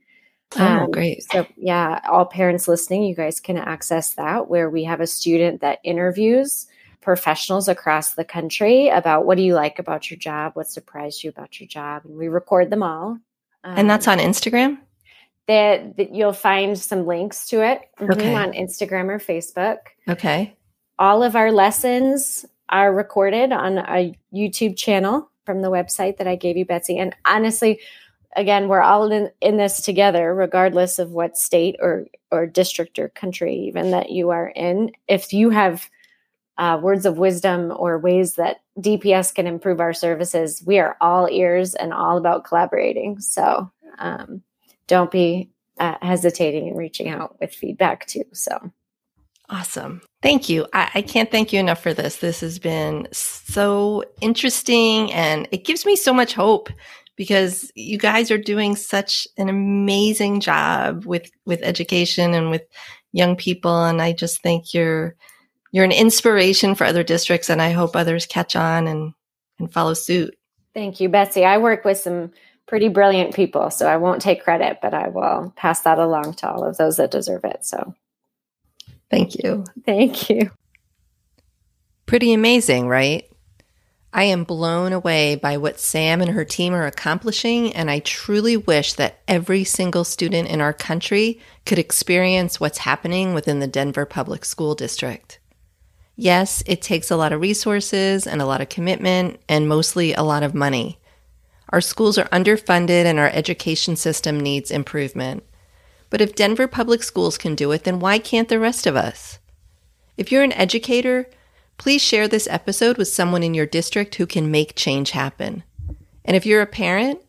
[0.56, 1.22] Oh, um, great.
[1.30, 5.60] So, yeah, all parents listening, you guys can access that where we have a student
[5.60, 6.66] that interviews
[7.00, 11.30] professionals across the country about what do you like about your job, what surprised you
[11.30, 13.18] about your job, and we record them all.
[13.64, 14.78] Um, and that's on Instagram.
[15.46, 18.34] That, that you'll find some links to it okay.
[18.34, 19.78] on Instagram or Facebook.
[20.08, 20.54] Okay.
[20.98, 26.36] All of our lessons are recorded on a YouTube channel from the website that I
[26.36, 26.98] gave you, Betsy.
[26.98, 27.80] And honestly,
[28.36, 33.08] again, we're all in, in this together, regardless of what state or or district or
[33.08, 34.92] country even that you are in.
[35.08, 35.90] If you have
[36.60, 41.26] uh, words of wisdom or ways that DPS can improve our services, we are all
[41.26, 43.18] ears and all about collaborating.
[43.18, 44.42] So um,
[44.86, 45.48] don't be
[45.78, 48.24] uh, hesitating in reaching out with feedback too.
[48.34, 48.72] So
[49.48, 50.02] awesome.
[50.22, 50.66] Thank you.
[50.74, 52.18] I, I can't thank you enough for this.
[52.18, 56.68] This has been so interesting and it gives me so much hope
[57.16, 62.62] because you guys are doing such an amazing job with with education and with
[63.12, 65.16] young people and I just think you're
[65.72, 69.12] you're an inspiration for other districts and I hope others catch on and,
[69.58, 70.36] and follow suit.
[70.74, 71.44] Thank you, Betsy.
[71.44, 72.32] I work with some
[72.66, 76.48] pretty brilliant people, so I won't take credit, but I will pass that along to
[76.48, 77.64] all of those that deserve it.
[77.64, 77.94] So
[79.10, 79.64] thank you.
[79.84, 80.50] Thank you.
[82.06, 83.24] Pretty amazing, right?
[84.12, 88.56] I am blown away by what Sam and her team are accomplishing, and I truly
[88.56, 94.06] wish that every single student in our country could experience what's happening within the Denver
[94.06, 95.39] Public School District.
[96.20, 100.22] Yes, it takes a lot of resources and a lot of commitment and mostly a
[100.22, 100.98] lot of money.
[101.70, 105.44] Our schools are underfunded and our education system needs improvement.
[106.10, 109.38] But if Denver Public Schools can do it, then why can't the rest of us?
[110.16, 111.26] If you're an educator,
[111.80, 115.62] Please share this episode with someone in your district who can make change happen.
[116.26, 117.20] And if you're a parent,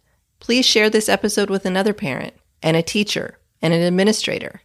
[0.41, 4.61] please share this episode with another parent and a teacher and an administrator.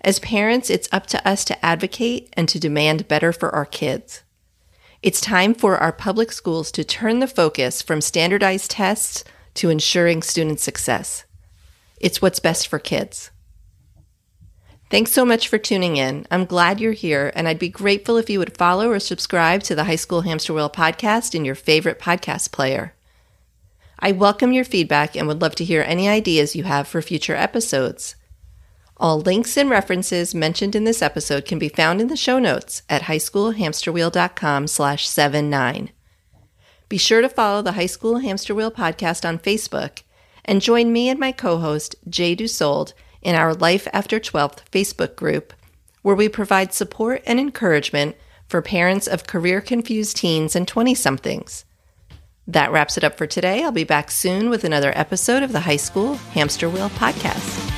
[0.00, 4.22] As parents, it's up to us to advocate and to demand better for our kids.
[5.02, 9.24] It's time for our public schools to turn the focus from standardized tests
[9.54, 11.24] to ensuring student success.
[12.00, 13.30] It's what's best for kids.
[14.90, 16.26] Thanks so much for tuning in.
[16.30, 19.74] I'm glad you're here, and I'd be grateful if you would follow or subscribe to
[19.74, 22.94] the High School Hamster Wheel podcast in your favorite podcast player.
[23.98, 27.34] I welcome your feedback and would love to hear any ideas you have for future
[27.34, 28.14] episodes.
[29.00, 32.82] All links and references mentioned in this episode can be found in the show notes
[32.88, 35.90] at highschoolhamsterwheel.com slash 79.
[36.88, 40.02] Be sure to follow the High School Hamster Wheel podcast on Facebook
[40.44, 42.92] and join me and my co-host Jay Dusold
[43.22, 45.52] in our Life After 12th Facebook group,
[46.02, 48.16] where we provide support and encouragement
[48.48, 51.64] for parents of career-confused teens and 20-somethings.
[52.48, 53.62] That wraps it up for today.
[53.62, 57.77] I'll be back soon with another episode of the High School Hamster Wheel podcast.